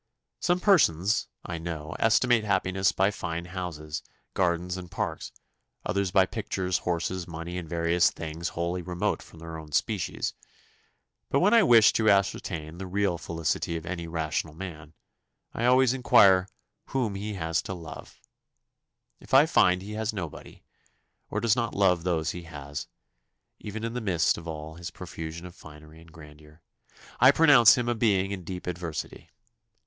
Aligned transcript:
"Some 0.39 0.59
persons, 0.59 1.27
I 1.45 1.59
know, 1.59 1.95
estimate 1.99 2.43
happiness 2.43 2.91
by 2.91 3.11
fine 3.11 3.45
houses, 3.45 4.01
gardens, 4.33 4.75
and 4.75 4.89
parks; 4.89 5.31
others 5.85 6.09
by 6.09 6.25
pictures, 6.25 6.79
horses, 6.79 7.27
money, 7.27 7.55
and 7.55 7.69
various 7.69 8.09
things 8.09 8.49
wholly 8.57 8.81
remote 8.81 9.21
from 9.21 9.37
their 9.37 9.59
own 9.59 9.71
species; 9.71 10.33
but 11.29 11.39
when 11.39 11.53
I 11.53 11.61
wish 11.61 11.93
to 11.93 12.09
ascertain 12.09 12.79
the 12.79 12.87
real 12.87 13.19
felicity 13.19 13.77
of 13.77 13.85
any 13.85 14.07
rational 14.07 14.55
man, 14.55 14.93
I 15.53 15.65
always 15.65 15.93
inquire 15.93 16.47
whom 16.85 17.13
he 17.13 17.35
has 17.35 17.61
to 17.61 17.75
love. 17.75 18.19
If 19.19 19.35
I 19.35 19.45
find 19.45 19.83
he 19.83 19.91
has 19.93 20.11
nobody, 20.11 20.63
or 21.29 21.39
does 21.39 21.55
not 21.55 21.75
love 21.75 22.01
those 22.03 22.31
he 22.31 22.41
has, 22.45 22.87
even 23.59 23.83
in 23.83 23.93
the 23.93 24.01
midst 24.01 24.35
of 24.39 24.47
all 24.47 24.77
his 24.77 24.89
profusion 24.89 25.45
of 25.45 25.53
finery 25.53 26.01
and 26.01 26.11
grandeur, 26.11 26.63
I 27.19 27.29
pronounce 27.29 27.77
him 27.77 27.87
a 27.87 27.93
being 27.93 28.31
in 28.31 28.43
deep 28.43 28.65
adversity. 28.65 29.29